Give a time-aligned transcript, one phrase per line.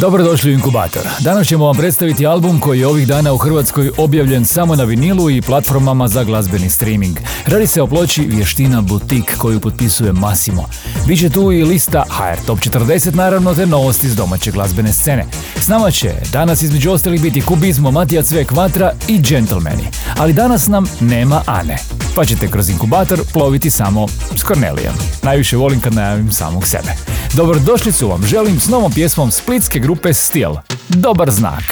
[0.00, 1.02] Dobrodošli u Inkubator.
[1.20, 5.30] Danas ćemo vam predstaviti album koji je ovih dana u Hrvatskoj objavljen samo na vinilu
[5.30, 7.16] i platformama za glazbeni streaming.
[7.46, 10.68] Radi se o ploči Vještina Butik koju potpisuje Massimo.
[11.06, 15.24] Biće tu i lista HR Top 40 naravno te novosti iz domaće glazbene scene.
[15.60, 19.88] S nama će danas između ostalih biti Kubizmo, Matija Cvek Vatra i Gentlemani.
[20.18, 21.78] Ali danas nam nema Ane.
[22.14, 24.06] Pa ćete kroz inkubator ploviti samo
[24.36, 24.94] s Kornelijom.
[25.22, 26.92] Najviše volim kad najavim samog sebe.
[27.36, 30.58] Dobrodošli su vam, želim s novom pjesmom splitske grupe Stil.
[30.88, 31.62] Dobar znak.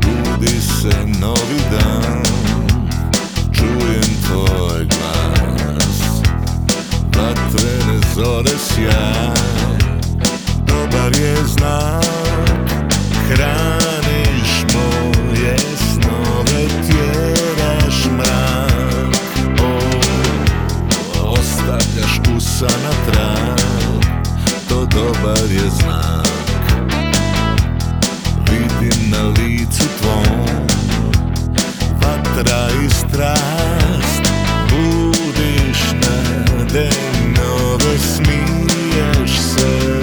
[0.00, 0.90] Budi se
[1.70, 2.22] dan
[3.52, 6.00] Čujem tvoj glas
[8.14, 9.34] zore sjaj
[10.66, 12.01] Dobar je znak
[24.94, 26.28] dobar je znak.
[28.50, 30.46] Vidim na licu tvom
[32.00, 34.32] Vatra i strast.
[34.70, 36.90] Budiš nade
[37.36, 40.00] nove Smiješ se.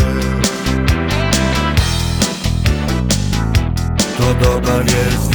[4.18, 5.29] To dobar je znak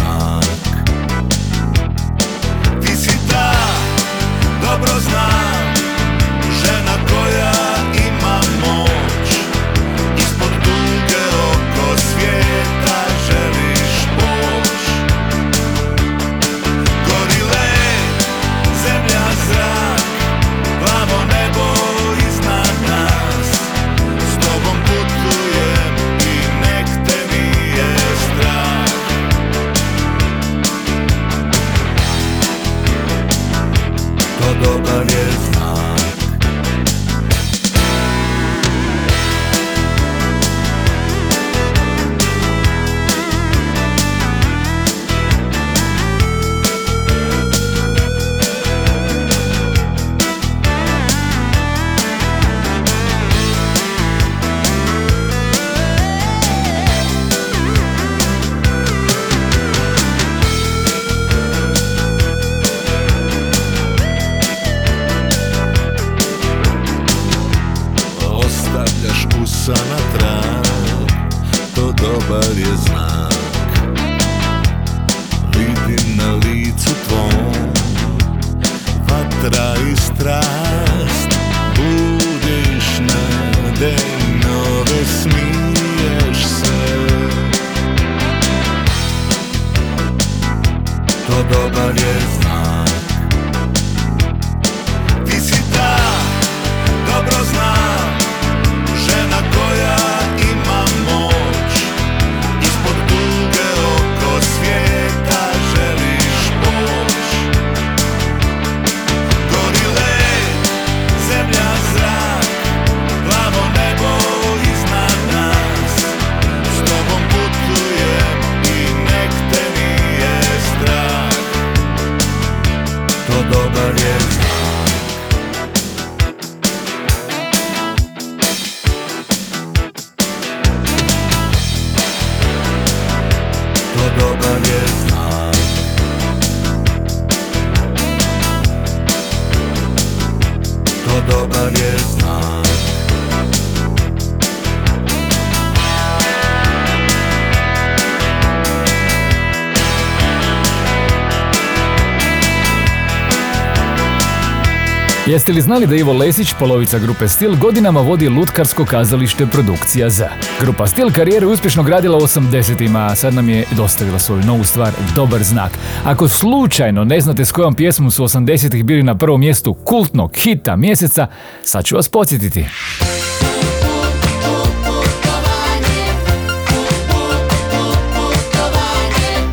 [155.35, 160.29] Jeste li znali da Ivo Lesić, polovica grupe Stil, godinama vodi lutkarsko kazalište produkcija za?
[160.61, 164.65] Grupa Stil karijeru je uspješno gradila u 80-ima, a sad nam je dostavila svoju novu
[164.65, 165.79] stvar, dobar znak.
[166.05, 170.77] Ako slučajno ne znate s kojom pjesmom su 80-ih bili na prvom mjestu kultnog hita
[170.77, 171.27] mjeseca,
[171.63, 172.65] sad ću vas podsjetiti.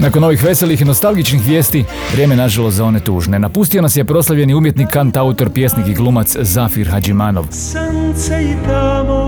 [0.02, 1.84] Nakon ovih veselih i nostalgičnih vijesti,
[2.14, 3.40] vrijeme nažalost za one tužne.
[3.40, 7.46] Napustio nas je proslavljeni umjetnik, kant, autor, pjesnik i glumac Zafir Hadžimanov.
[7.52, 9.22] Sance i tamo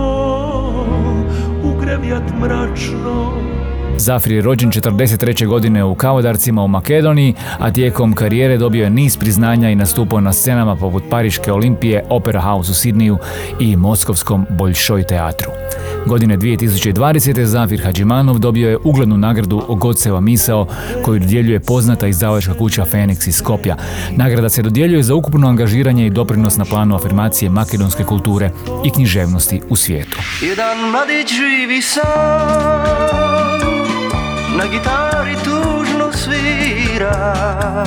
[1.64, 1.74] u
[2.42, 3.53] mračno
[4.04, 5.48] Zafir je rođen 43.
[5.48, 10.34] godine u Kavodarcima u Makedoniji, a tijekom karijere dobio je niz priznanja i nastupao na
[10.34, 13.18] scenama poput Pariške olimpije, Opera House u Sidniju
[13.60, 15.52] i Moskovskom Boljšoj teatru.
[16.06, 17.44] Godine 2020.
[17.44, 20.68] Zafir Hadžimanov dobio je uglednu nagradu Goceva misao
[21.04, 23.76] koju dodjeljuje poznata izdavačka kuća Fenix iz Skopja.
[24.12, 28.52] Nagrada se dodjeljuje za ukupno angažiranje i doprinos na planu afirmacije makedonske kulture
[28.86, 30.18] i književnosti u svijetu.
[30.42, 33.53] Jedan mladić živi sam
[34.58, 35.93] na guitari toujours.
[36.18, 37.84] Svira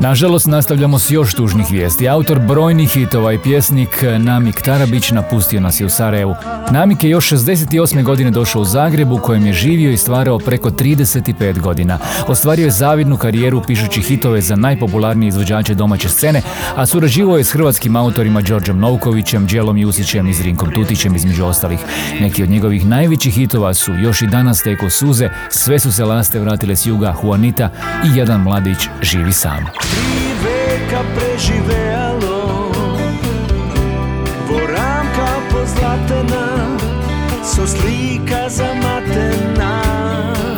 [0.00, 2.08] Nažalost, nastavljamo s još tužnih vijesti.
[2.08, 6.34] Autor brojnih hitova i pjesnik Namik Tarabić napustio nas je u Sarajevu.
[6.70, 8.02] Namik je još 68.
[8.02, 11.98] godine došao u Zagreb u kojem je živio i stvarao preko 35 godina.
[12.28, 16.42] Ostvario je zavidnu karijeru pišući hitove za najpopularnije izvođače domaće scene,
[16.76, 21.78] a surađivao je s hrvatskim autorima Đorđem Novkovićem, Đelom Jusićem i Zrinkom Tutićem između ostalih.
[22.20, 26.40] Neki od njegovih najvećih hitova su Još i danas teko suze, Sve su se laste
[26.40, 27.69] vratile s juga, Juanita
[28.04, 29.66] i Jedan mladić živi sam.
[29.80, 32.70] Tri veka preživealo
[34.48, 36.76] Voramka pozlatena
[37.44, 38.99] So slika zamatena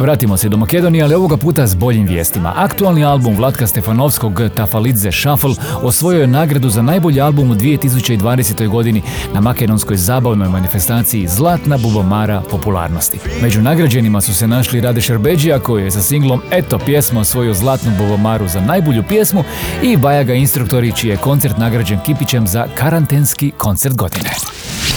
[0.02, 2.52] Vratimo se do Makedonije, ali ovoga puta s boljim vijestima.
[2.56, 8.68] Aktualni album Vlatka Stefanovskog Tafalidze Shuffle osvojio je nagradu za najbolji album u 2020.
[8.68, 9.02] godini
[9.34, 13.18] na makedonskoj zabavnoj manifestaciji Zlatna bubomara popularnosti.
[13.42, 17.92] Među nagrađenima su se našli Rade Šerbeđija koji je sa singlom Eto pjesma osvojio Zlatnu
[17.98, 19.44] bubomaru za najbolju pjesmu
[19.82, 24.30] i Bajaga Instruktori čiji je koncert nagrađen Kipićem za karantenski koncert godine.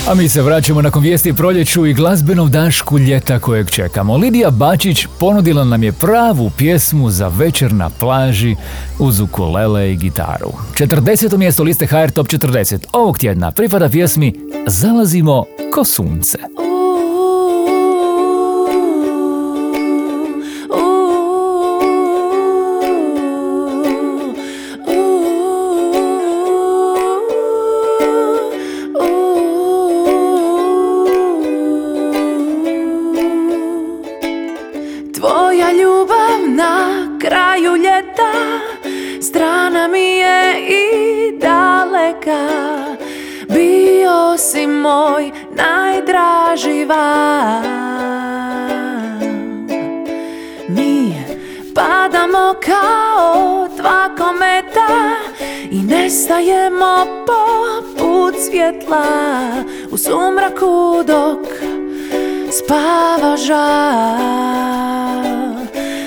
[0.07, 4.17] A mi se vraćamo nakon vijesti proljeću i glazbenom dašku ljeta kojeg čekamo.
[4.17, 8.55] Lidija Bačić ponudila nam je pravu pjesmu za večer na plaži
[8.99, 10.51] uz ukulele i gitaru.
[10.73, 11.37] 40.
[11.37, 14.33] mjesto liste HR Top 40 ovog tjedna pripada pjesmi
[14.67, 16.37] Zalazimo ko sunce.
[44.85, 46.87] Moj najdraži
[50.69, 51.15] Mi
[51.75, 55.15] padamo kao dva kometa
[55.71, 59.05] I nestajemo poput svjetla
[59.91, 61.47] U sumraku dok
[62.51, 64.55] spava žal.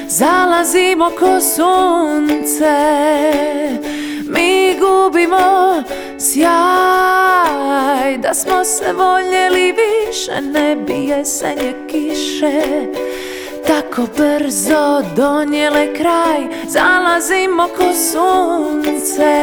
[0.08, 2.76] Zalazimo ko sunce
[4.28, 5.82] Mi gubimo
[6.18, 12.62] sjaj Da smo se voljeli više Ne bi jesenje kiše
[13.68, 16.40] tako brzo donijele kraj.
[16.66, 19.36] Zalazimo ko sunce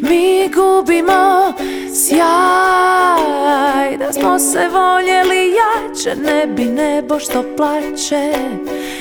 [0.00, 1.52] Mi gubimo
[1.94, 3.96] sjaj.
[3.98, 8.32] Da smo se voljeli jače Ne bi nebo što plače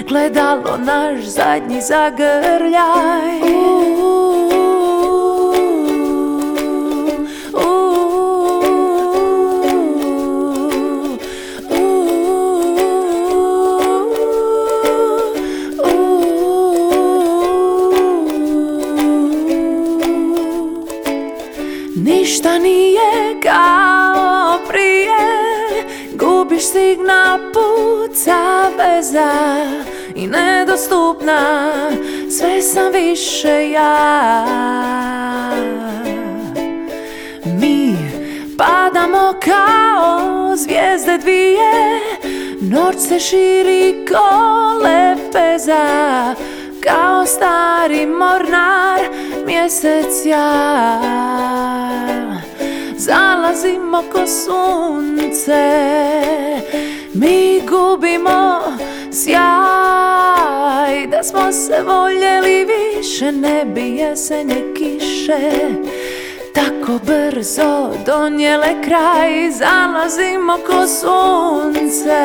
[0.08, 3.40] Gledalo naš zadnji zagrljaj.
[3.40, 4.63] Ništa
[28.24, 29.32] puca veza
[30.16, 31.72] I nedostupna
[32.30, 34.46] Sve sam više ja.
[37.46, 37.98] Mi
[38.58, 42.00] padamo kao zvijezde dvije
[42.62, 44.54] Noć se širi ko
[44.84, 46.36] lepeza
[46.84, 49.00] Kao stari mornar
[49.46, 51.00] mjesec ja.
[52.98, 55.84] Zalazimo ko sunce
[57.14, 58.62] Mi gubimo
[59.12, 59.44] sjaj
[61.08, 65.52] Da smo se voljeli više Ne bi jesenje kiše.
[66.54, 72.24] Tako brzo donijele kraj Zalazimo ko sunce.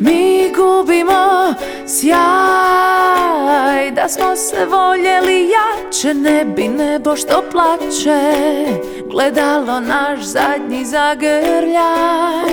[0.00, 1.54] Mi gubimo
[1.86, 2.20] sjaj
[3.90, 8.34] Da smo se voljeli jače Ne bi nebo što plače
[9.10, 12.48] Gledalo naš zadnji zagrljaj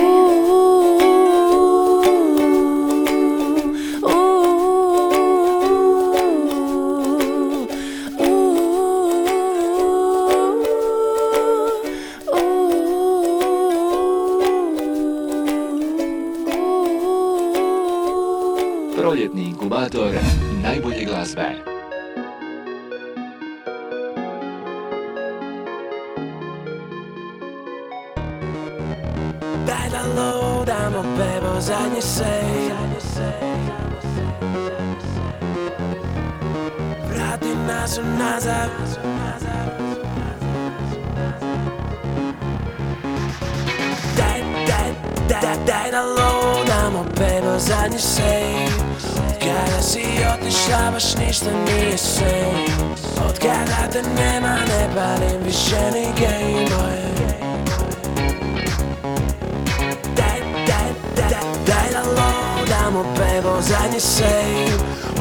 [19.06, 20.14] Proljetni inkubator
[20.62, 21.42] najbolje glazbe.
[29.66, 32.70] Daj da lodamo bebo zadnji sej
[37.08, 38.70] Vrati nas unazad
[44.16, 44.90] Daj, daj,
[45.28, 46.35] daj, daj da lodamo
[47.18, 48.68] bebo zadnji sej
[49.40, 50.04] Kada si
[50.34, 52.66] otišla baš ništa nije sej
[53.28, 56.06] Od kada te nema ne palim više ni
[62.58, 64.66] lodamo bebo zadnji sej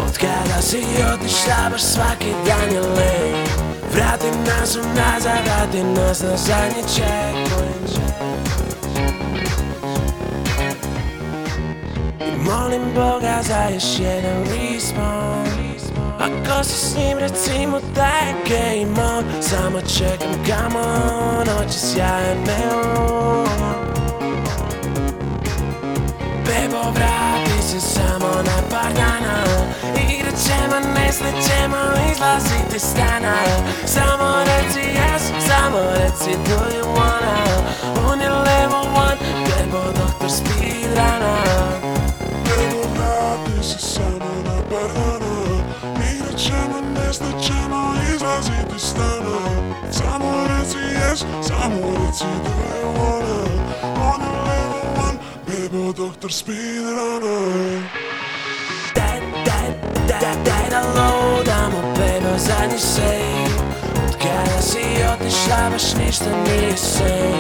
[0.08, 0.84] Od kada si
[1.14, 3.46] otišla baš svaki dan je lej
[3.94, 7.55] Vrati nas unazad, vrati nas na zadnji checkpoint
[12.46, 15.46] molim Boga za još jedan respawn.
[16.20, 22.38] Ako si s njim recimo da je game on Samo čekam come on, oči sjajan
[22.46, 23.48] neon
[26.46, 29.44] Bebo vrati se samo na par dana
[30.10, 31.78] Igrat ćemo, neslit ćemo,
[32.12, 33.36] izlaziti iz stana.
[33.86, 38.12] Samo reci yes, samo reci do you wanna?
[38.12, 41.55] On je level one, Bebo doktor speedruna
[48.44, 49.38] ćemo, izlaziti iz stana
[49.92, 53.46] Samo reci yes, samo reci do you wanna
[54.13, 57.82] On je level one, Bebo doktor speedrunner
[58.96, 59.70] Daj, daj,
[60.08, 63.46] daj, daj da lodamo Bebo zadnji sej
[64.08, 67.34] Od kada si otišla baš ništa nije sej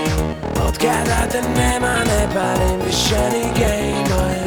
[0.67, 4.44] Od kada te nema ne palim više ni gameboy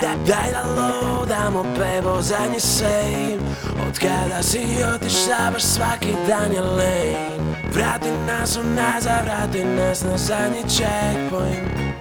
[0.00, 3.38] daj, daj, da lodamo Bebo zadnji sej
[3.88, 7.16] Od kada si otišla baš svaki dan je lej
[7.72, 11.96] Vrati nas unazad, vrati nas na zadnji checkpoint.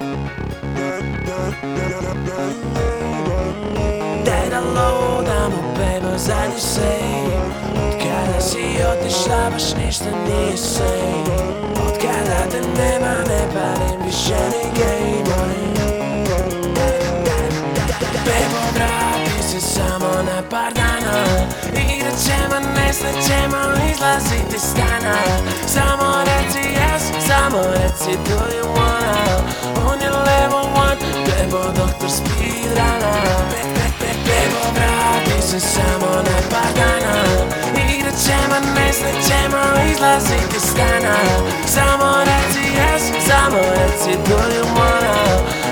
[4.26, 7.26] Daj da lodamo, bebo, zadnji sej
[7.88, 11.24] Od kada si otišla, baš ništa nije sej
[11.88, 15.65] Od kada te nema, ne palim više ni gameboy
[19.56, 21.16] se samo na par dana.
[21.94, 23.58] Igrat ćemo, neslet ćemo,
[23.92, 25.16] izlaziti iz stana
[25.68, 29.16] Samo reci yes, samo reci do you wanna.
[29.90, 33.14] On je level one, Bebo doktor speedruna
[33.52, 37.16] Be, be, be, Bebo vrati se samo na par dana.
[37.90, 41.16] Igrat ćemo, neslet ćemo, izlaziti iz stana
[41.66, 45.65] Samo reci yes, samo reci do you wanna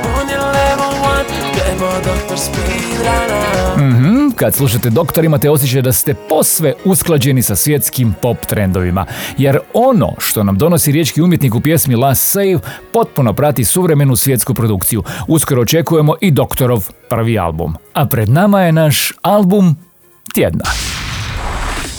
[3.77, 9.05] Mhm, kad slušate doktor imate osjećaj da ste posve usklađeni sa svjetskim pop trendovima.
[9.37, 12.59] Jer ono što nam donosi riječki umjetnik u pjesmi Last Save
[12.93, 15.03] potpuno prati suvremenu svjetsku produkciju.
[15.27, 17.75] Uskoro očekujemo i doktorov prvi album.
[17.93, 19.75] A pred nama je naš album
[20.33, 20.92] tjedna.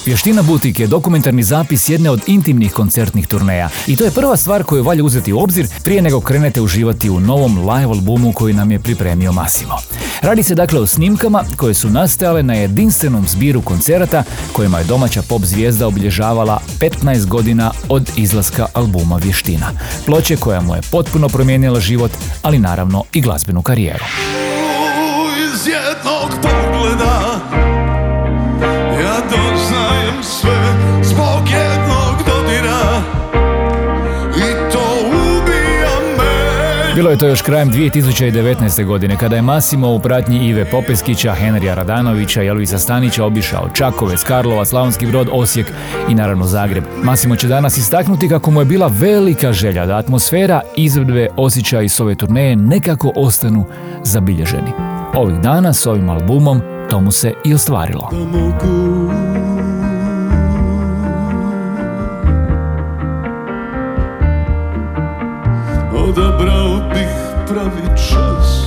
[0.07, 4.65] Vještina Butik je dokumentarni zapis jedne od intimnih koncertnih turneja i to je prva stvar
[4.65, 8.71] koju valja uzeti u obzir prije nego krenete uživati u novom live albumu koji nam
[8.71, 9.77] je pripremio Massimo.
[10.23, 15.23] Radi se dakle o snimkama koje su nastajale na jedinstvenom zbiru koncerata kojima je domaća
[15.23, 19.71] pop zvijezda obilježavala 15 godina od izlaska albuma Vještina.
[20.07, 22.11] Ploče koja mu je potpuno promijenila život,
[22.43, 24.05] ali naravno i glazbenu karijeru.
[25.55, 27.24] Iz jednog pogleda
[37.05, 38.85] Bilo je to još krajem 2019.
[38.85, 44.25] godine kada je Massimo u pratnji Ive Popeskića, Henrija Radanovića i Elvisa Stanića obišao Čakovec,
[44.25, 45.73] Karlova, Slavonski brod, Osijek
[46.09, 46.85] i naravno Zagreb.
[47.03, 52.01] Massimo će danas istaknuti kako mu je bila velika želja da atmosfera, izvedbe, osjećaji s
[52.01, 53.67] ove turneje nekako ostanu
[54.03, 54.73] zabilježeni.
[55.15, 58.11] Ovih dana s ovim albumom to mu se i ostvarilo.
[66.39, 66.64] bih
[67.55, 68.67] pravi čas.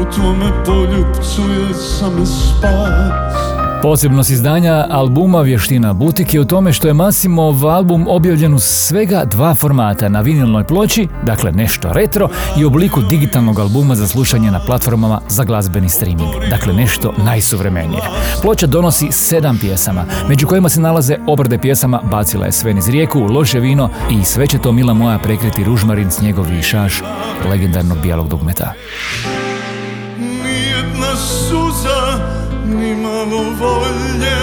[0.00, 3.51] U tvome poljupcu je same spas
[3.82, 9.24] Posebnost izdanja albuma Vještina Butik je u tome što je Masimov album objavljen u svega
[9.24, 14.50] dva formata na vinilnoj ploči, dakle nešto retro, i u obliku digitalnog albuma za slušanje
[14.50, 18.02] na platformama za glazbeni streaming, dakle nešto najsuvremenije.
[18.42, 23.20] Ploča donosi sedam pjesama, među kojima se nalaze obrade pjesama Bacila je sve niz rijeku,
[23.20, 27.02] Loše vino i Sve će to mila moja prekriti ružmarin, snjegov šaš
[27.50, 28.72] legendarnog bijelog dugmeta.
[30.18, 32.94] Nijedna suza, ni
[33.60, 34.38] volje,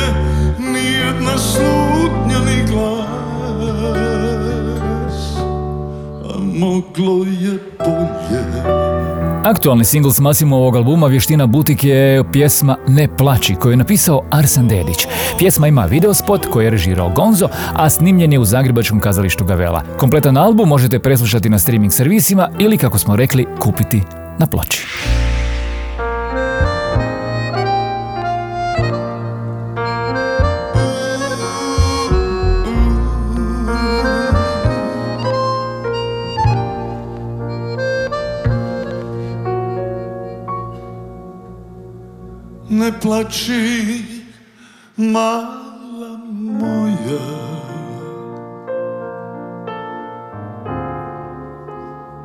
[0.60, 3.08] nijedna slutnja ni glas,
[6.26, 8.90] a moglo je bolje.
[9.44, 14.68] Aktualni singl s Masimovog albuma Vještina Butik je pjesma Ne plaći koju je napisao Arsen
[14.68, 15.08] Dedić.
[15.38, 19.84] Pjesma ima videospot koji je režirao Gonzo, a snimljen je u Zagrebačkom kazalištu Gavela.
[19.98, 24.02] Kompletan album možete preslušati na streaming servisima ili kako smo rekli kupiti
[24.40, 24.88] na ploči.
[42.80, 44.04] Ne plači,
[44.98, 47.28] mala moja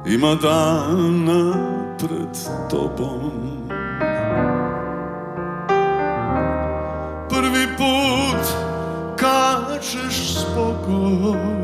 [0.07, 1.43] Ima dana
[1.99, 2.39] pred
[2.71, 3.33] tobom
[7.29, 8.45] Prvi put
[9.19, 11.55] kažeš s Bogom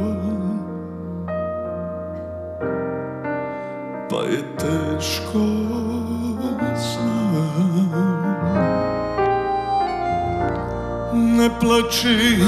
[11.40, 12.44] Ne plači,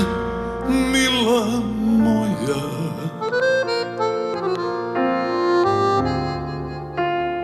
[0.68, 1.46] mila
[1.80, 2.64] moja.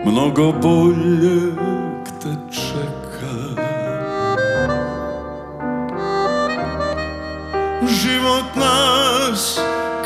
[0.05, 1.51] Mnogo bolje
[2.21, 3.63] te čeka.
[7.87, 9.59] Život nas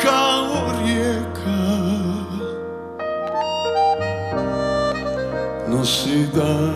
[0.04, 1.60] kao rijeka.
[5.68, 6.73] Nosi dalje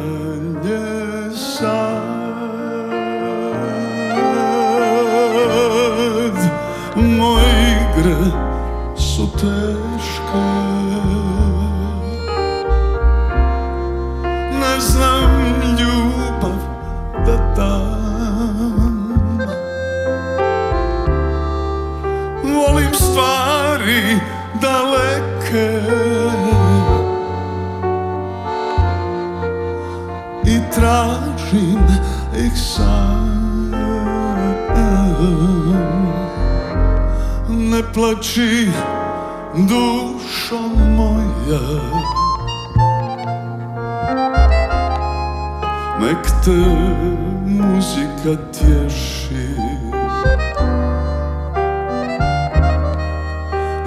[8.98, 10.48] su teške.
[14.60, 15.32] Ne znam
[15.80, 16.58] ljubav
[17.26, 19.08] da dam.
[22.44, 24.20] Volim stvari
[24.62, 25.82] daleke.
[30.44, 31.80] I tražim
[32.36, 33.28] ih sam
[37.78, 38.68] Ne plači
[39.70, 40.62] dušo
[40.98, 41.60] moja.
[46.00, 46.58] Nek te
[47.46, 49.48] muzika tješi.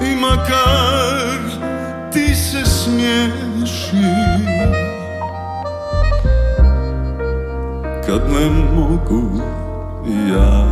[0.01, 1.41] I makar
[2.13, 4.05] ti se smiješi
[8.05, 9.41] Kad ne mogu
[10.33, 10.70] ja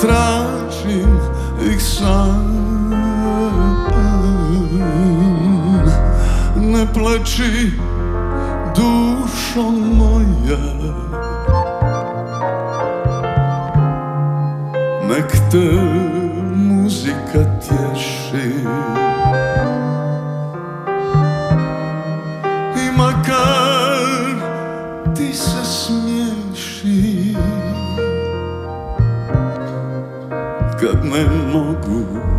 [0.00, 1.18] tražim
[1.70, 2.56] ih sam.
[6.56, 7.72] Ne plači
[8.76, 10.58] dušo moja.
[15.08, 15.70] Nek te
[16.54, 18.15] muzika tješi
[31.24, 32.35] mogu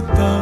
[0.00, 0.33] the.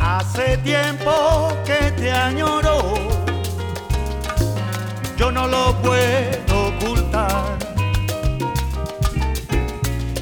[0.00, 2.94] Hace tiempo que te añoro,
[5.16, 7.56] yo no lo puedo ocultar.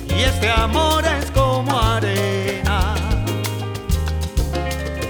[0.08, 2.94] Y este amor es como arena,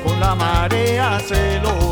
[0.04, 1.85] con la marea se lo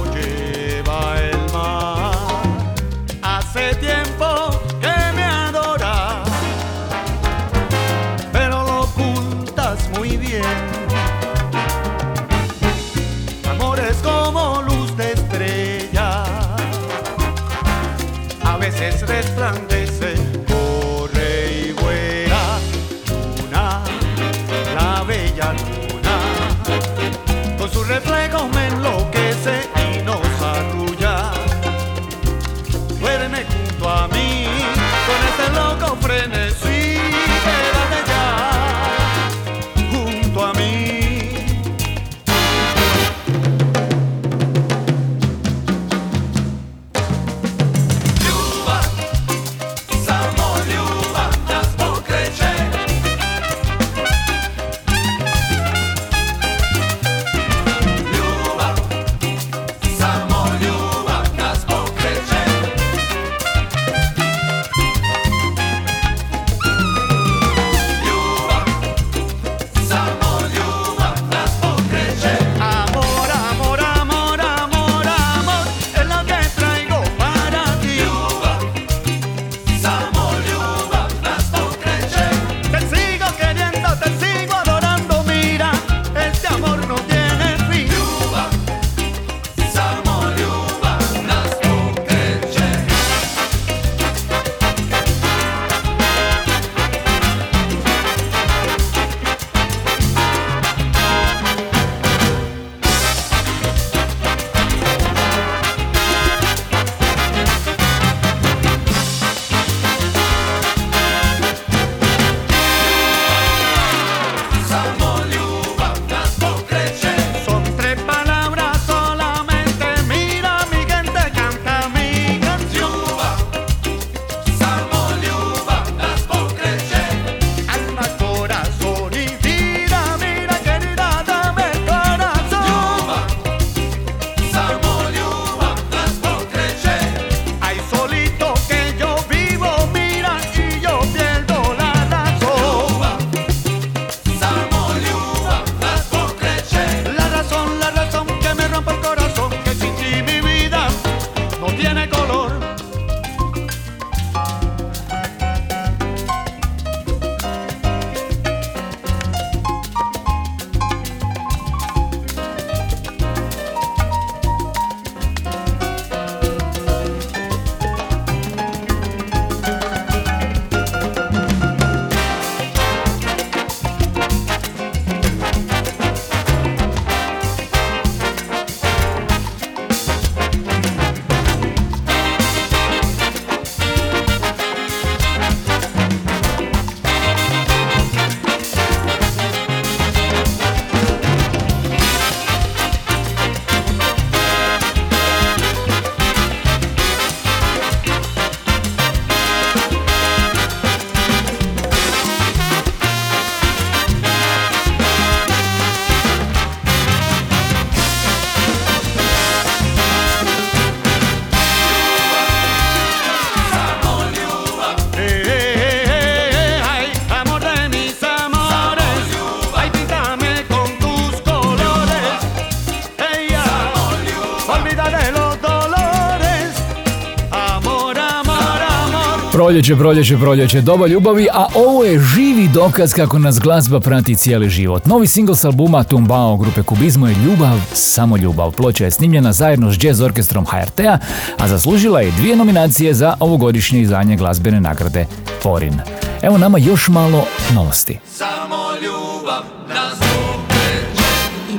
[229.65, 234.71] Proljeće, proljeće, proljeće, doba ljubavi, a ovo je živi dokaz kako nas glazba prati cijeli
[234.71, 235.07] život.
[235.07, 238.73] Novi singl s albuma Tumbao grupe Kubizmo je Ljubav, samo ljubav.
[238.73, 241.19] Ploča je snimljena zajedno s jazz orkestrom HRT-a,
[241.59, 245.27] a zaslužila je dvije nominacije za ovogodišnje izdanje glazbene nagrade
[245.63, 246.01] Forin.
[246.43, 248.19] Evo nama još malo novosti.
[248.33, 250.19] Samo ljubav nas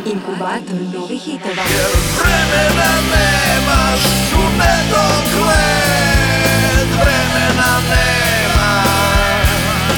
[0.05, 1.63] Inkubator novih hitova.
[2.19, 4.25] Vremena nemaš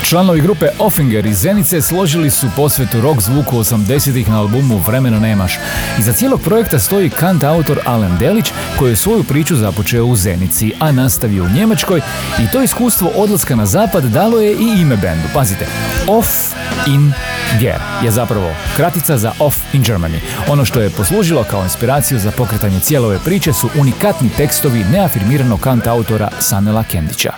[0.09, 5.57] Članovi grupe Offinger iz Zenice složili su posvetu rock zvuku 80-ih na albumu Vremena nemaš.
[5.99, 10.73] Iza cijelog projekta stoji kant autor Alen Delić koji je svoju priču započeo u Zenici,
[10.79, 12.01] a nastavio u Njemačkoj
[12.39, 15.27] i to iskustvo odlaska na zapad dalo je i ime bendu.
[15.33, 15.67] Pazite,
[16.07, 16.27] Off
[16.87, 17.13] in
[17.59, 20.19] Ger je zapravo kratica za Off in Germany.
[20.49, 25.59] Ono što je poslužilo kao inspiraciju za pokretanje cijele ove priče su unikatni tekstovi neafirmiranog
[25.59, 27.33] kant autora Sanela Kendića.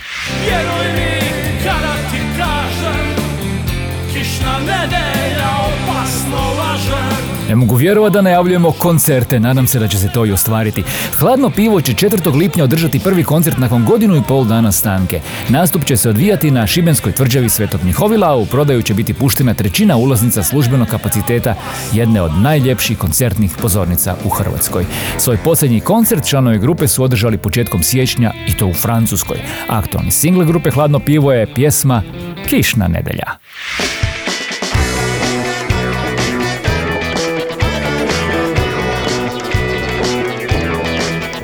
[7.60, 10.84] Mogu vjerovati da najavljujemo koncerte, nadam se da će se to i ostvariti.
[11.13, 12.36] Hladno pivo će 4.
[12.36, 15.22] lipnja održati prvi koncert nakon godinu i pol dana stanke.
[15.50, 19.54] Nastup će se odvijati na Šibenskoj tvrđavi Svetog Mihovila, a u prodaju će biti puštena
[19.54, 21.56] trećina ulaznica službenog kapaciteta
[21.93, 24.86] jedne od najljepših koncertnih pozornica u Hrvatskoj.
[25.17, 29.38] Svoj posljednji koncert članovi grupe su održali početkom siječnja i to u Francuskoj.
[29.67, 32.04] Aktualni single grupe Hladno pivo je pjesma
[32.48, 33.39] Kišna nedelja.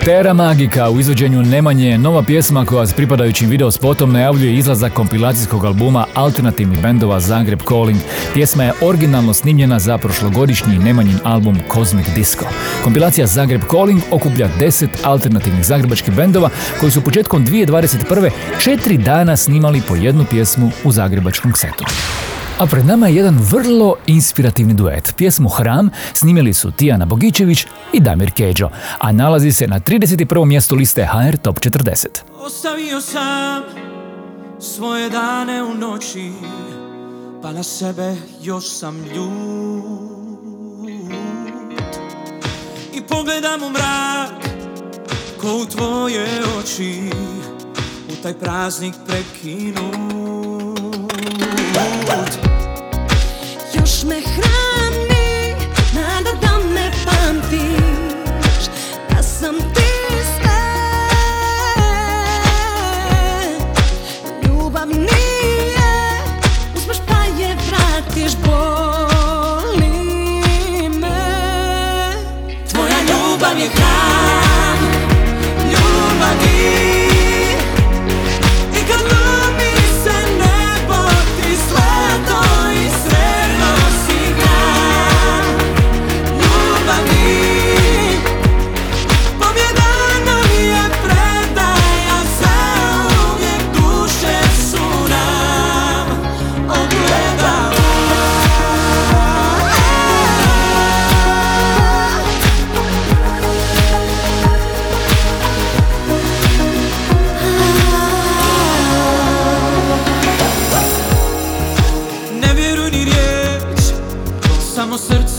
[0.06, 4.94] Tera Magika u izvođenju Nemanje je nova pjesma koja s pripadajućim video spotom najavljuje izlazak
[4.94, 8.00] kompilacijskog albuma alternativnih bendova Zagreb Calling.
[8.34, 12.46] Pjesma je originalno snimljena za prošlogodišnji Nemanjin album Cosmic Disco.
[12.84, 18.30] Kompilacija Zagreb Calling okuplja 10 alternativnih zagrebačkih bendova koji su početkom 2021.
[18.60, 21.86] četiri dana snimali po jednu pjesmu u zagrebačkom setu.
[22.56, 25.14] A pred nama je jedan vrlo inspirativni duet.
[25.18, 30.46] Pjesmu Hram snimili su Tijana Bogičević i Damir Keđo, a nalazi se na 31.
[30.46, 32.06] mjestu liste HR Top 40.
[32.40, 33.64] Ostavio sam
[34.60, 36.32] svoje dane u noći
[37.42, 39.84] Pa na sebe još sam ljut
[42.94, 44.46] I pogledam u mrak
[45.42, 46.28] Ko u tvoje
[46.60, 47.10] oči
[48.12, 50.16] U taj praznik prekinut
[59.46, 59.85] Da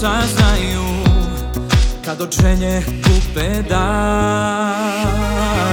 [0.01, 0.85] Samo srca znaju
[2.05, 5.66] Kad od želje kupe dah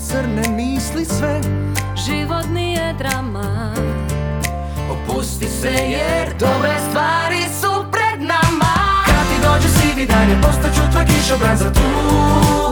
[0.00, 1.40] crne misli sve.
[2.06, 3.74] Život nije drama.
[4.90, 8.74] Opusti se jer dobre stvari su pred nama.
[9.06, 12.69] Kad ti dođe sivi dan je postaću tvoj kišobran za tugu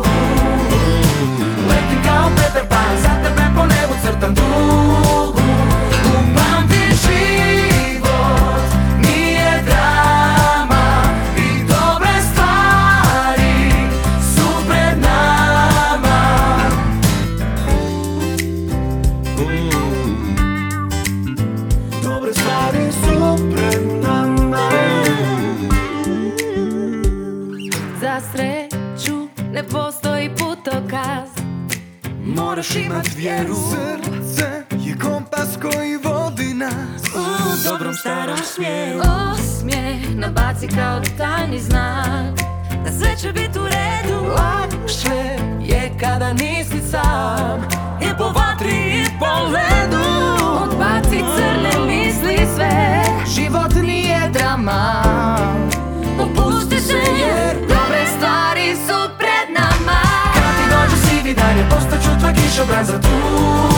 [62.48, 63.77] postaću tvoj kišobran za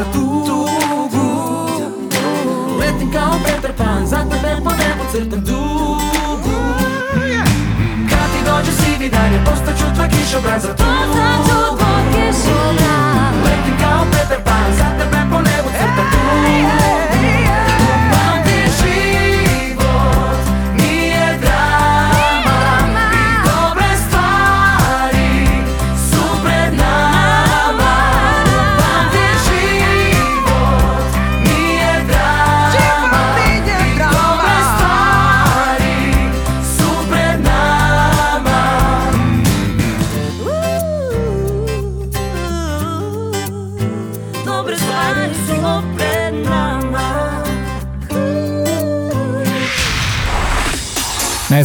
[0.00, 0.68] za tugu.
[2.80, 6.58] Letim kao Peter Pan, za tebe po nebu crtam dugu
[8.10, 10.90] Kad ti dođe sivi dan je postaću tvoj kišobran za tugu.
[13.44, 15.19] Letim kao Peter Pan, za tebe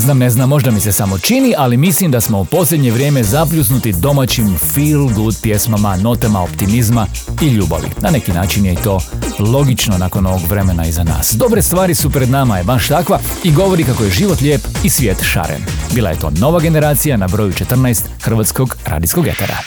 [0.06, 3.24] znam, ne znam, možda mi se samo čini, ali mislim da smo u posljednje vrijeme
[3.24, 7.08] zapljusnuti domaćim feel good pjesmama, notama optimizma
[7.42, 7.88] i ljubavi.
[8.02, 9.00] Na neki način je i to
[9.40, 11.34] logično nakon ovog vremena iza nas.
[11.34, 14.90] Dobre stvari su pred nama je baš takva i govori kako je život lijep i
[14.90, 15.62] svijet šaren.
[15.94, 19.58] Bila je to nova generacija na broju 14 hrvatskog radijskog etera.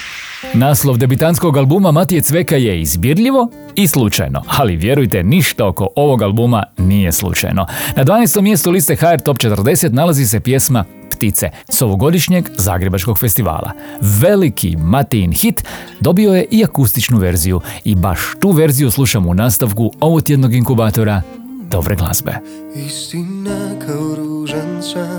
[0.54, 6.64] Naslov debitanskog albuma Matije Cveka je izbirljivo i slučajno, ali vjerujte, ništa oko ovog albuma
[6.78, 7.66] nije slučajno.
[7.96, 8.40] Na 12.
[8.40, 13.72] mjestu liste HR Top 40 nalazi se pjesma Ptice s ovogodišnjeg Zagrebačkog festivala.
[14.00, 15.64] Veliki Matijin hit
[16.00, 21.22] dobio je i akustičnu verziju i baš tu verziju slušamo u nastavku ovog tjednog inkubatora
[21.70, 22.38] dobre glazbe.
[22.86, 25.17] Istina kao ružan san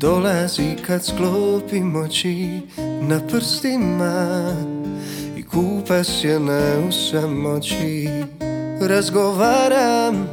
[0.00, 2.60] Dolazi kad sklopim oči
[3.00, 4.52] na prstima
[5.36, 8.08] I kupa sjene u samoći.
[8.80, 10.28] Razgovaram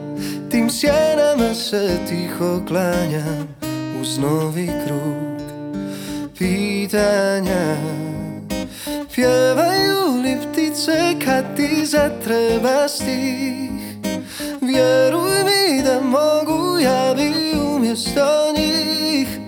[0.52, 3.56] tim sjenama se tiho klanjam
[4.02, 5.42] uz novi krug
[6.38, 7.76] pitanja.
[9.16, 13.70] Pjevaju li ptice kad ti zatreba stih?
[14.62, 19.45] Vjeruj mi da mogu ja bi umjesto njih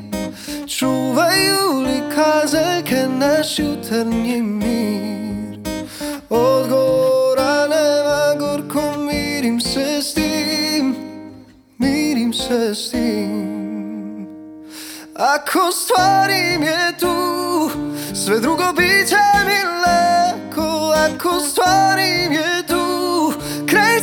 [0.67, 5.59] Čuvaju li kazaljke naš jutarnji mir?
[6.29, 10.95] Odgovora nema gorko mirim se s tim
[11.77, 14.27] Mirim se s tim.
[15.15, 17.15] Ako stvarim je tu
[18.25, 19.15] Sve drugo bit će
[19.45, 20.93] mi lako.
[20.95, 23.33] Ako stvarim je tu
[23.69, 23.99] Kraj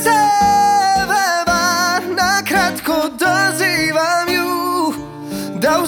[2.17, 4.95] Nakratko dozivam ju
[5.61, 5.87] Da u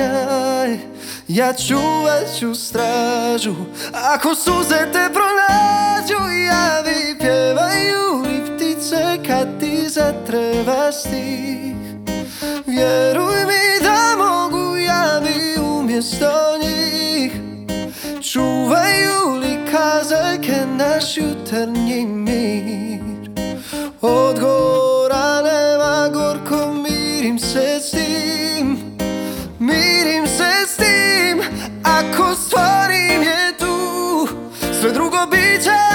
[0.00, 0.78] sanjaj
[1.28, 3.54] Ja čuvat ću stražu.
[3.92, 11.74] Ako suze te pronađu Javi, pjevaju li ptice Kad ti zatreba stih
[12.66, 17.32] Vjeruj mi da mogu ja bi umjesto njih.
[18.32, 23.30] Čuvaju li kazaljke naš jutarnji mir?
[24.00, 24.79] Odgovora
[32.50, 34.28] Ako stvorim je tu.
[34.80, 35.89] Sve drugo bit će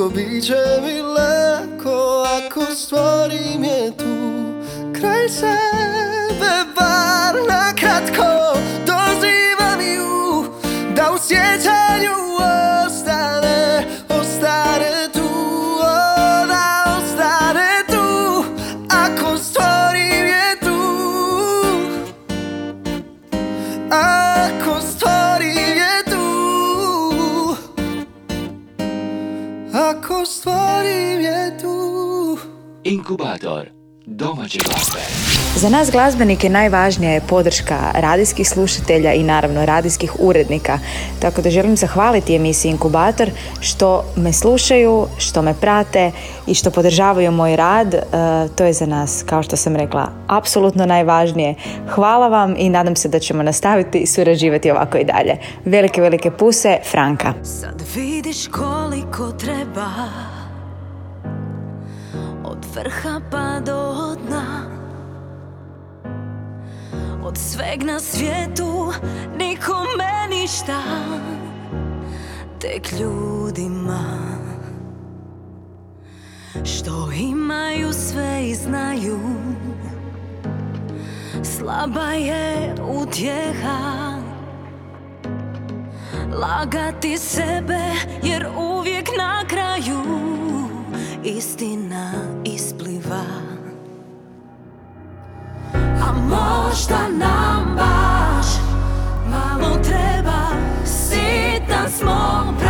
[0.00, 4.40] drugo bit će mi lako Ako stvorim je tu.
[5.00, 10.44] Kraj sebe bar na kratko Dozivam ju
[10.96, 11.18] Da u
[33.40, 33.66] Inkubator
[34.06, 35.00] domaće glazbe.
[35.56, 40.78] Za nas glazbenike najvažnija je podrška radijskih slušatelja i naravno radijskih urednika.
[41.18, 43.30] Tako da želim zahvaliti emisiji Inkubator
[43.60, 46.12] što me slušaju, što me prate
[46.46, 47.94] i što podržavaju moj rad.
[47.94, 48.00] E,
[48.56, 51.54] to je za nas, kao što sam rekla, apsolutno najvažnije.
[51.94, 55.36] Hvala vam i nadam se da ćemo nastaviti surađivati ovako i dalje.
[55.64, 57.32] Velike, velike puse, Franka.
[57.42, 59.86] Sad vidiš koliko treba
[62.60, 64.68] Od vrha pa do dna.
[67.24, 68.92] Od sveg na svijetu
[69.38, 70.82] nikome ništa
[72.58, 74.04] Tek ljudima.
[76.64, 79.18] Što imaju sve i znaju.
[81.42, 84.18] Slaba je utjeha
[86.32, 87.80] Lagati sebe
[88.22, 90.39] jer uvijek na kraju
[91.24, 92.12] istina
[92.44, 93.24] ispliva.
[95.74, 98.46] A možda nam baš
[99.30, 100.48] malo treba
[100.84, 102.69] sitan smo prav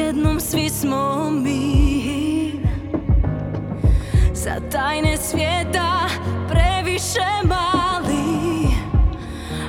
[0.00, 2.52] Odjednom svi smo mi.
[4.34, 6.08] Za tajne svijeta
[6.48, 8.68] previše više mali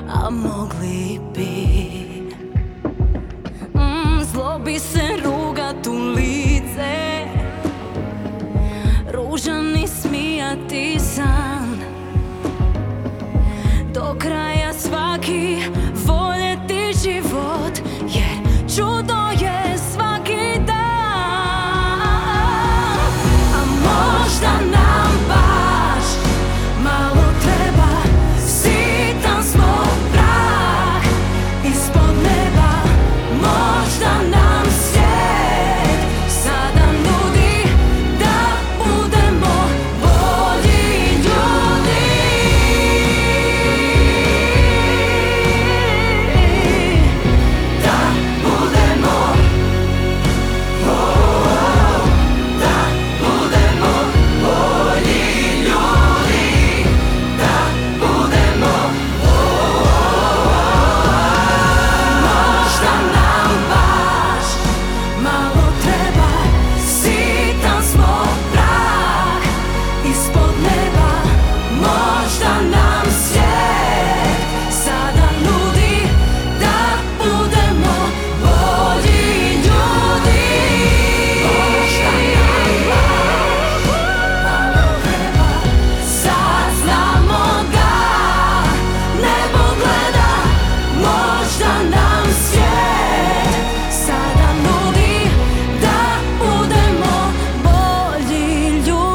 [0.09, 1.65] A mogli bi.
[3.75, 5.40] Mm, Zlo bi se rugat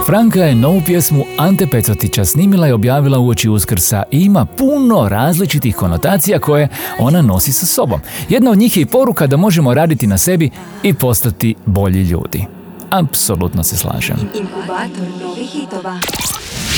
[0.06, 5.76] Franka je novu pjesmu Ante Pecotića snimila i objavila uoči Uskrsa i ima puno različitih
[5.76, 8.00] konotacija koje ona nosi sa sobom.
[8.28, 10.50] Jedna od njih je i poruka da možemo raditi na sebi
[10.82, 12.44] i postati bolji ljudi.
[12.90, 14.16] Apsolutno se slažem.
[14.34, 15.98] Inkubator novih hitova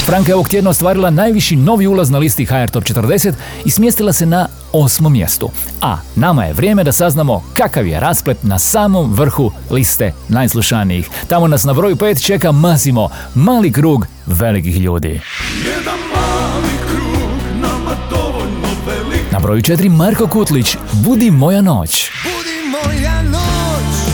[0.08, 3.32] Franka je ovog tjedna ostvarila najviši novi ulaz na listi HR Top 40
[3.64, 5.50] i smjestila se na osmom mjestu.
[5.80, 11.10] A nama je vrijeme da saznamo kakav je rasplet na samom vrhu liste najslušanijih.
[11.28, 15.20] Tamo nas na broju 5 čeka Mazimo, mali krug velikih ljudi.
[15.66, 22.10] Jedan mali krug, nama dovoljno velik Na broju 4 Marko Kutlić, Budi moja noć.
[22.24, 24.12] Budi moja noć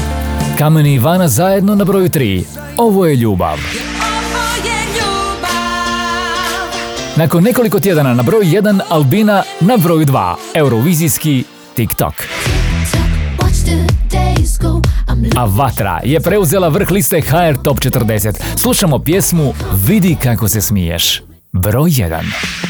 [0.59, 2.45] Kameni i Ivana zajedno na broju 3.
[2.77, 3.59] Ovo je ljubav.
[7.17, 11.45] Nakon nekoliko tjedana na broju 1 Albina na broju 2 Eurovizijski
[11.75, 12.15] TikTok.
[15.37, 18.35] A Vatra je preuzela vrh liste HR Top 40.
[18.57, 19.55] Slušamo pjesmu
[19.87, 21.23] Vidi kako se smiješ.
[21.53, 22.64] Broj 1.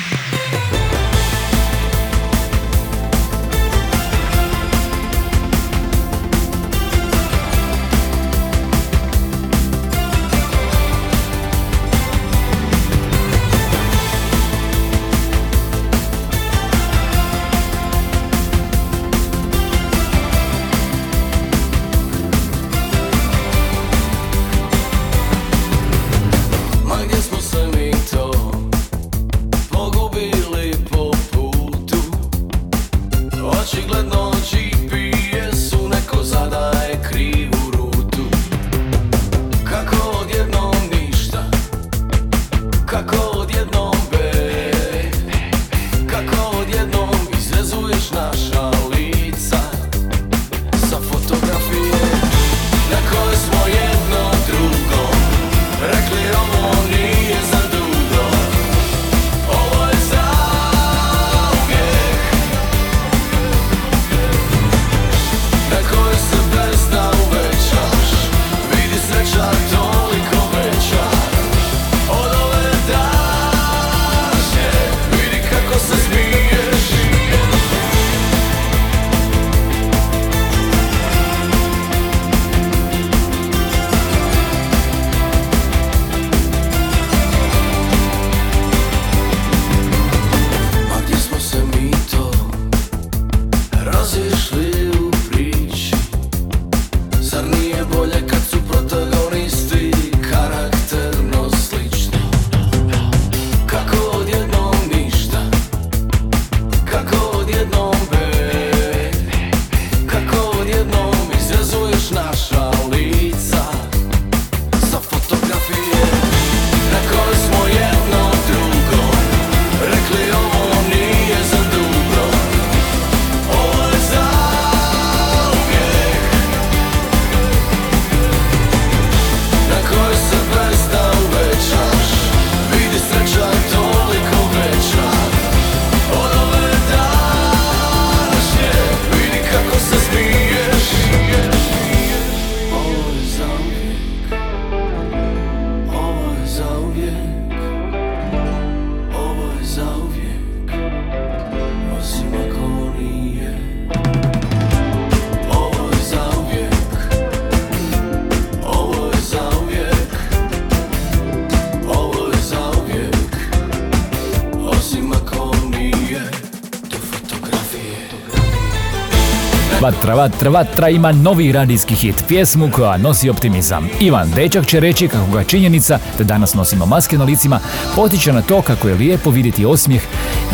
[169.84, 173.88] Vatra, vatra, vatra ima novi radijski hit, pjesmu koja nosi optimizam.
[174.00, 177.60] Ivan Dečak će reći kako ga činjenica da danas nosimo maske na licima
[177.96, 180.02] potiče na to kako je lijepo vidjeti osmijeh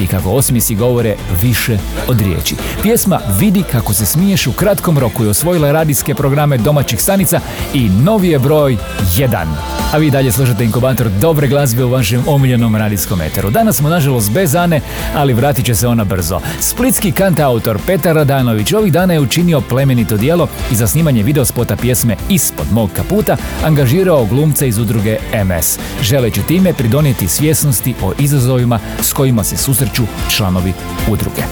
[0.00, 1.78] i kako osmijesi govore više
[2.08, 2.54] od riječi.
[2.82, 7.40] Pjesma Vidi kako se smiješ u kratkom roku je osvojila radijske programe domaćih stanica
[7.74, 8.76] i novi je broj
[9.16, 9.46] 1.
[9.92, 13.50] A vi dalje slušate inkubator dobre glazbe u vašem omiljenom radijskom eteru.
[13.50, 14.80] Danas smo nažalost bez Ane,
[15.14, 16.40] ali vratit će se ona brzo.
[16.60, 22.16] Splitski kantautor Petar Radanović ovih dana je učinio plemenito dijelo i za snimanje videospota pjesme
[22.28, 29.12] Ispod mog kaputa angažirao glumce iz udruge MS, želeći time pridonijeti svjesnosti o izazovima s
[29.12, 30.72] kojima se susreću članovi
[31.10, 31.42] udruge.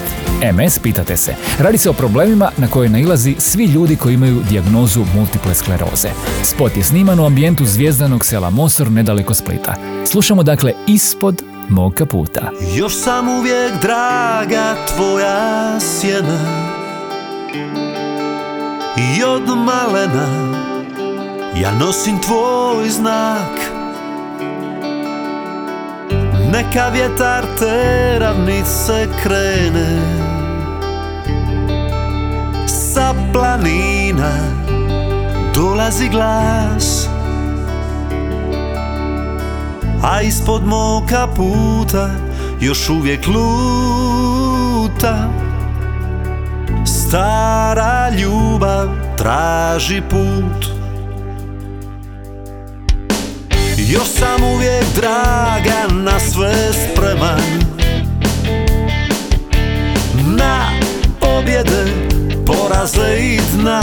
[0.53, 5.05] MS, pitate se, radi se o problemima na koje nailazi svi ljudi koji imaju dijagnozu
[5.15, 6.09] multiple skleroze.
[6.43, 9.75] Spot je sniman u ambijentu zvijezdanog sela Mosor nedaleko Splita.
[10.07, 12.51] Slušamo dakle ispod mog kaputa.
[12.77, 16.68] Još sam uvijek draga tvoja sjena
[18.97, 20.29] I od malena
[21.57, 23.61] ja nosim tvoj znak.
[26.53, 30.01] Neka vjetar te ravnice krene
[32.67, 34.33] Sa planina
[35.55, 37.09] dolazi glas.
[40.03, 42.11] A ispod mog kaputa
[42.61, 45.29] još uvijek luta
[47.09, 50.67] Stara ljubav traži put.
[53.77, 57.41] Još sam uvijek draga na sve spreman.
[60.27, 60.71] Na
[61.21, 61.85] pobjede,
[62.47, 63.83] poraze i dna.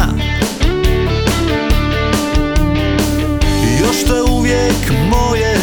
[3.80, 5.55] Još te uvijek moje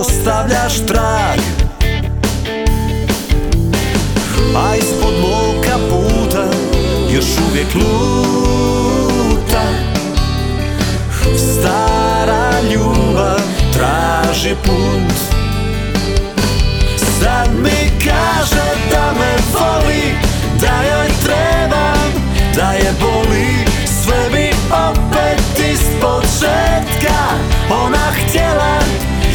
[0.00, 1.38] ostavljaš trag.
[4.56, 6.44] A ispod mog kaputa
[7.10, 9.62] još uvijek luta.
[11.36, 13.40] Stara ljubav
[13.72, 15.16] traži put.
[17.20, 20.14] Sad mi kaže da me voli
[20.60, 22.12] Da joj trebam,
[22.56, 23.70] da je boli.
[24.04, 27.18] Sve bi opet iz početka
[27.70, 28.79] Ona htjela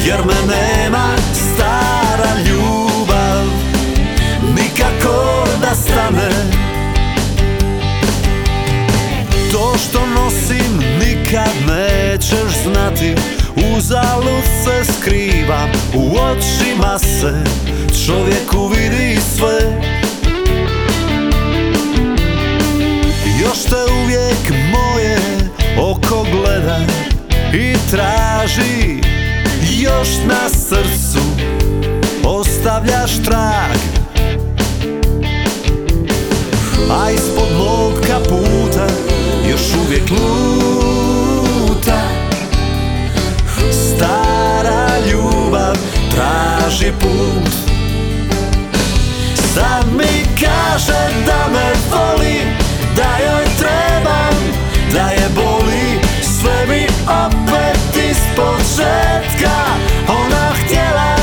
[0.05, 3.45] jer me nema Stara ljubav
[4.55, 6.29] nikako da stane.
[9.51, 13.15] To što nosim nikad nećeš znati
[13.75, 17.43] Uzalud se skrivam, u očima se
[18.05, 19.59] Čovjeku vidi sve.
[23.41, 25.17] Još te uvijek moje
[25.77, 26.79] oko gleda
[27.53, 29.15] I traži
[29.85, 31.19] još na srcu
[32.23, 33.77] Ostavljaš trag.
[36.91, 38.87] A ispod mog kaputa
[39.49, 42.01] još uvijek luta.
[43.71, 45.75] Stara ljubav
[46.11, 47.53] traži put.
[49.53, 52.39] Sad mi kaže da me voli
[52.95, 54.35] Da joj trebam,
[54.93, 57.84] da je boli Sve mi opet
[58.15, 59.55] iz početka
[60.07, 61.15] Ona htjela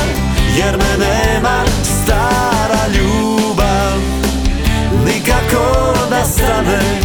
[0.57, 3.99] jer me nema Stara ljubav.
[5.05, 7.02] Nikako da stane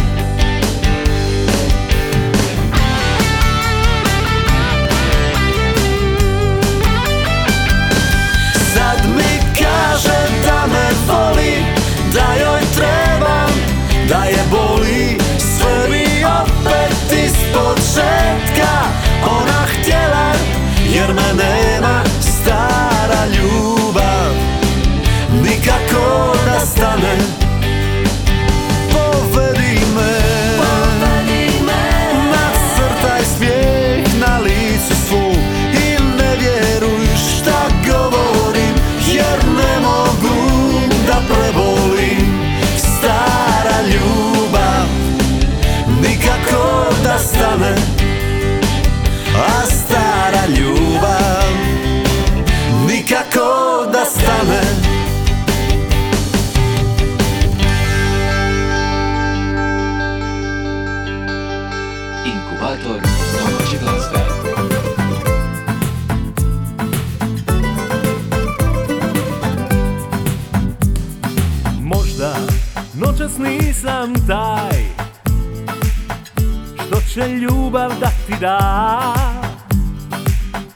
[77.39, 78.59] ljubav da ti da.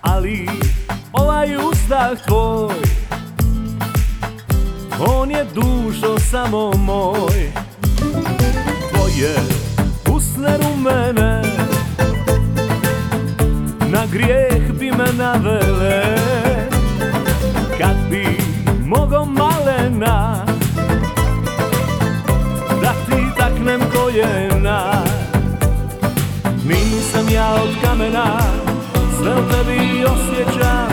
[0.02, 0.50] Ali
[1.14, 2.76] ovaj utah tvoj
[5.00, 7.52] On je dušo samo moj.
[8.90, 9.36] Tvoje
[10.16, 11.42] usne rumene
[13.92, 16.18] Na grijeh bi me navele.
[17.80, 18.38] Kad bi
[18.86, 20.46] mogo malena
[27.32, 28.40] ja od kamena
[29.18, 30.93] Sve u tebi osjećam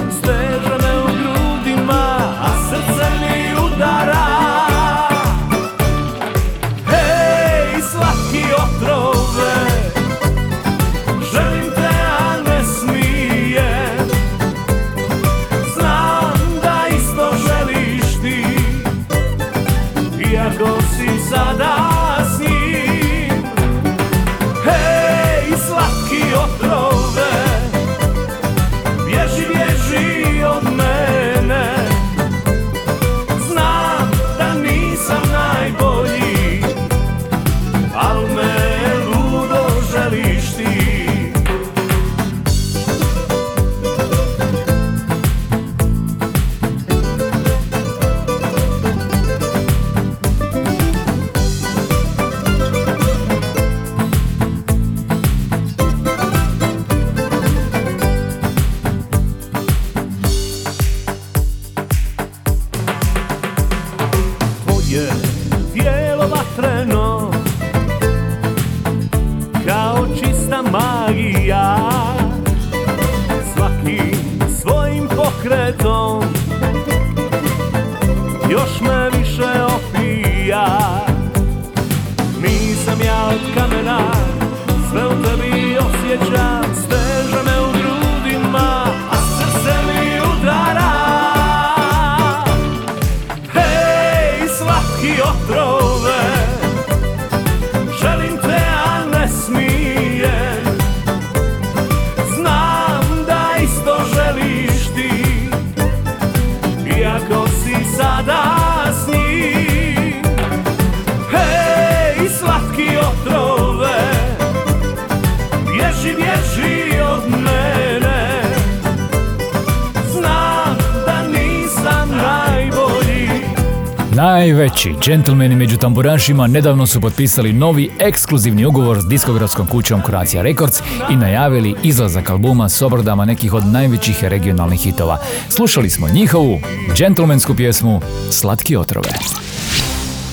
[124.30, 130.80] Najveći džentlmeni među tamburašima nedavno su potpisali novi ekskluzivni ugovor s diskografskom kućom Croatia Records
[131.10, 135.18] i najavili izlazak albuma s obradama nekih od najvećih regionalnih hitova.
[135.48, 136.60] Slušali smo njihovu
[136.94, 138.00] džentlmensku pjesmu
[138.30, 139.10] Slatki otrove.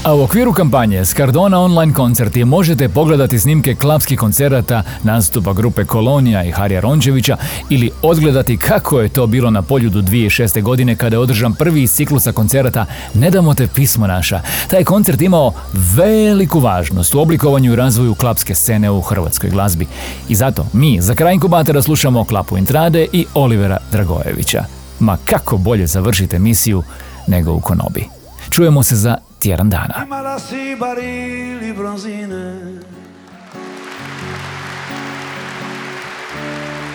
[0.03, 6.43] A u okviru kampanje Skardona online koncerti možete pogledati snimke klapskih koncerata nastupa grupe Kolonija
[6.43, 7.37] i Harija Rončevića
[7.69, 10.61] ili odgledati kako je to bilo na poljudu 2006.
[10.61, 14.41] godine kada je održan prvi iz ciklusa koncerata Ne damo te pismo naša.
[14.69, 15.53] Taj koncert imao
[15.95, 19.87] veliku važnost u oblikovanju i razvoju klapske scene u hrvatskoj glazbi.
[20.29, 24.63] I zato mi za kraj inkubatora slušamo Klapu Intrade i Olivera Dragojevića.
[24.99, 26.83] Ma kako bolje završite emisiju
[27.27, 28.05] nego u konobi.
[28.49, 30.03] Čujemo se za tjedan dana.
[30.05, 32.53] Imala si barili bronzine.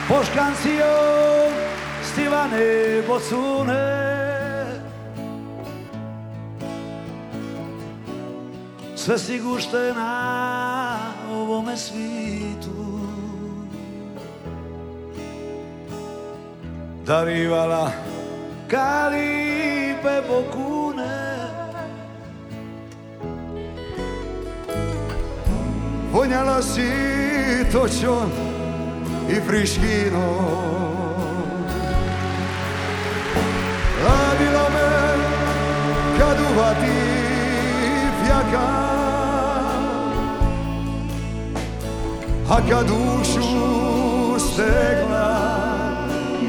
[0.09, 0.95] Poškancio
[2.03, 4.03] stivane bocune.
[8.97, 10.99] Sve si gušte na
[11.33, 13.01] ovome svitu.
[17.07, 17.91] Darivala
[18.71, 21.32] kalipe bokune
[26.13, 26.91] Vonjala si
[27.73, 28.31] točon
[29.29, 30.53] i friškino
[34.05, 34.93] Radila me
[36.19, 36.93] kad uvati
[38.25, 38.93] fjaka.
[42.51, 43.43] A kad dušu
[44.39, 45.39] stegla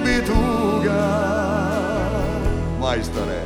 [0.06, 1.04] bituga
[2.82, 3.44] Majstore,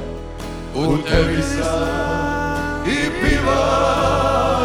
[0.75, 4.56] u tebi sam i piva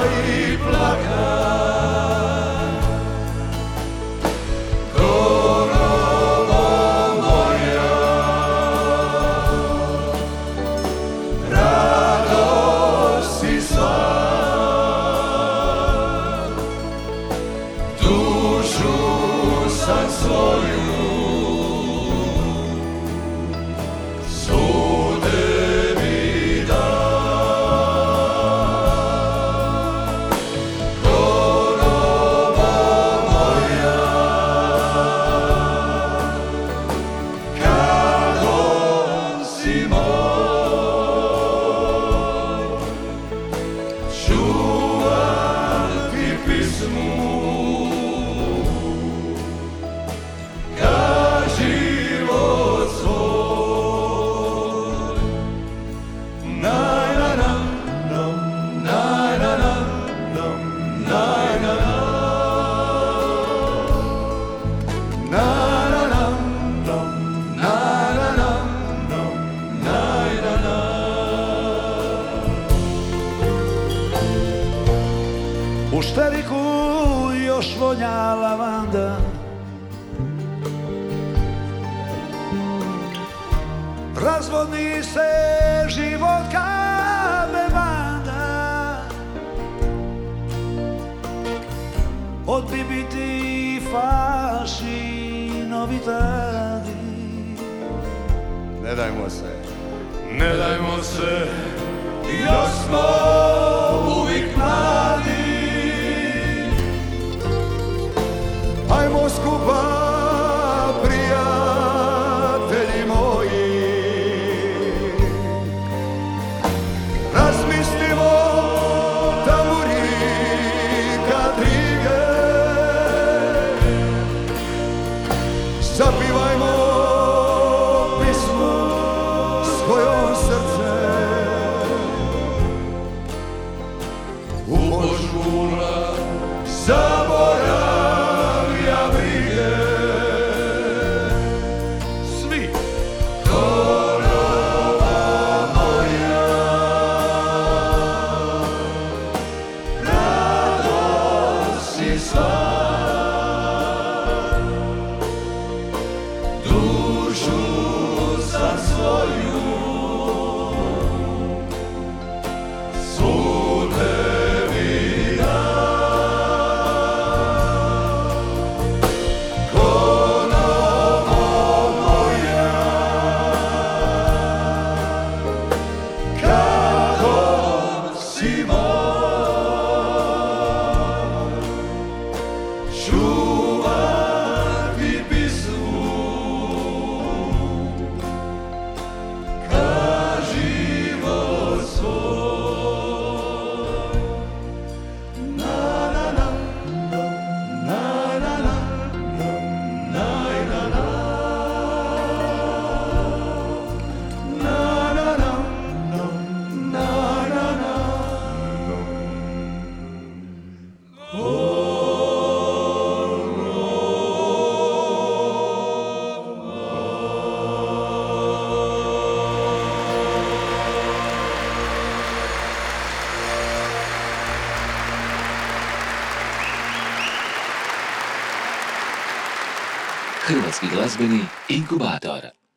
[231.03, 231.76] Das bin ich.
[231.76, 232.32] Inkubator.